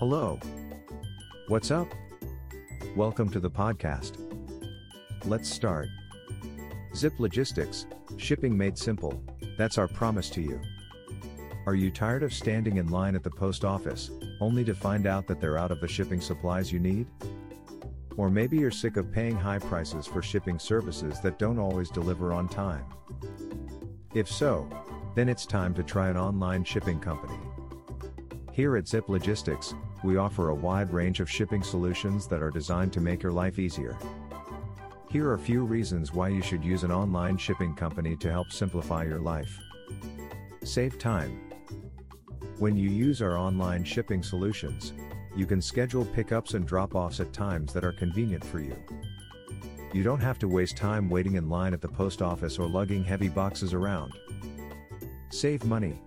[0.00, 0.40] Hello.
[1.48, 1.86] What's up?
[2.96, 4.16] Welcome to the podcast.
[5.26, 5.88] Let's start.
[6.96, 7.84] Zip Logistics,
[8.16, 9.22] shipping made simple,
[9.58, 10.58] that's our promise to you.
[11.66, 14.10] Are you tired of standing in line at the post office,
[14.40, 17.06] only to find out that they're out of the shipping supplies you need?
[18.16, 22.32] Or maybe you're sick of paying high prices for shipping services that don't always deliver
[22.32, 22.86] on time.
[24.14, 24.66] If so,
[25.14, 27.38] then it's time to try an online shipping company.
[28.50, 32.92] Here at Zip Logistics, we offer a wide range of shipping solutions that are designed
[32.94, 33.98] to make your life easier.
[35.10, 38.52] Here are a few reasons why you should use an online shipping company to help
[38.52, 39.58] simplify your life.
[40.62, 41.40] Save time.
[42.58, 44.92] When you use our online shipping solutions,
[45.34, 48.76] you can schedule pickups and drop offs at times that are convenient for you.
[49.92, 53.02] You don't have to waste time waiting in line at the post office or lugging
[53.02, 54.12] heavy boxes around.
[55.30, 56.00] Save money.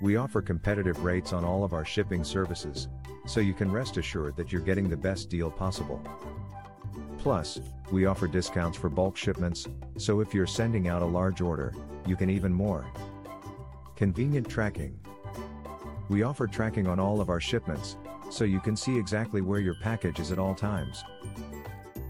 [0.00, 2.88] We offer competitive rates on all of our shipping services,
[3.26, 6.02] so you can rest assured that you're getting the best deal possible.
[7.18, 11.72] Plus, we offer discounts for bulk shipments, so if you're sending out a large order,
[12.06, 12.84] you can even more.
[13.96, 14.98] Convenient tracking.
[16.08, 17.96] We offer tracking on all of our shipments,
[18.30, 21.02] so you can see exactly where your package is at all times.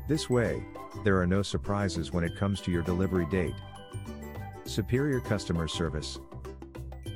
[0.08, 0.64] This way,
[1.04, 3.54] there are no surprises when it comes to your delivery date.
[4.64, 6.18] Superior customer service.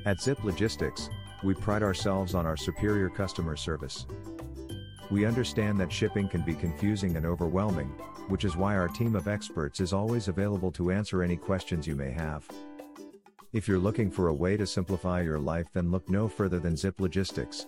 [0.08, 1.10] At Zip Logistics,
[1.42, 4.06] we pride ourselves on our superior customer service.
[5.10, 7.88] We understand that shipping can be confusing and overwhelming,
[8.28, 11.94] which is why our team of experts is always available to answer any questions you
[11.94, 12.48] may have.
[13.52, 16.74] If you're looking for a way to simplify your life, then look no further than
[16.74, 17.66] Zip Logistics.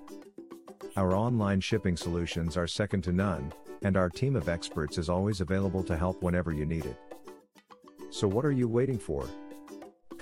[0.96, 3.52] Our online shipping solutions are second to none,
[3.82, 6.96] and our team of experts is always available to help whenever you need it.
[8.08, 9.28] So, what are you waiting for?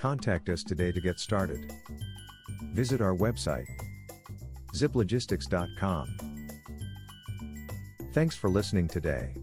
[0.00, 1.72] Contact us today to get started.
[2.72, 3.66] Visit our website
[4.74, 6.16] ziplogistics.com.
[8.12, 9.34] Thanks for listening today.